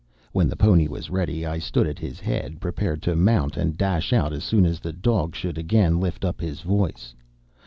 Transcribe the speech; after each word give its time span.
When 0.31 0.49
the 0.49 0.55
pony 0.55 0.87
was 0.87 1.11
ready, 1.11 1.45
I 1.45 1.59
stood 1.59 1.85
at 1.85 1.99
his 1.99 2.19
head 2.19 2.59
prepared 2.59 3.03
to 3.03 3.15
mount 3.15 3.55
and 3.55 3.77
dash 3.77 4.11
out 4.13 4.33
as 4.33 4.43
soon 4.43 4.65
as 4.65 4.79
the 4.79 4.93
dog 4.93 5.35
should 5.35 5.59
again 5.59 5.99
lift 5.99 6.25
up 6.25 6.41
his 6.41 6.61
voice. 6.61 7.13